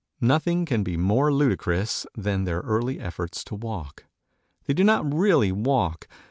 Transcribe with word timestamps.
Nothing 0.21 0.65
can 0.65 0.81
be 0.81 0.97
more 0.97 1.31
ludicrous 1.31 2.07
than 2.15 2.43
their 2.45 2.61
early 2.61 2.99
efforts 2.99 3.43
to 3.43 3.53
walk. 3.53 4.05
They 4.65 4.73
do 4.73 4.83
not 4.83 5.13
really 5.13 5.51
walk. 5.51 6.07